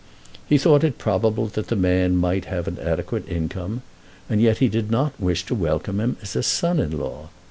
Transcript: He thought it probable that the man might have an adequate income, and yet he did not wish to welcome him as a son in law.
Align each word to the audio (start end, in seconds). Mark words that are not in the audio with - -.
He 0.47 0.57
thought 0.57 0.83
it 0.83 0.97
probable 0.97 1.45
that 1.49 1.67
the 1.67 1.75
man 1.75 2.15
might 2.17 2.45
have 2.45 2.67
an 2.67 2.79
adequate 2.79 3.29
income, 3.29 3.83
and 4.27 4.41
yet 4.41 4.57
he 4.57 4.67
did 4.67 4.89
not 4.89 5.13
wish 5.21 5.45
to 5.45 5.53
welcome 5.53 5.99
him 5.99 6.17
as 6.23 6.35
a 6.35 6.41
son 6.41 6.79
in 6.79 6.97
law. 6.97 7.29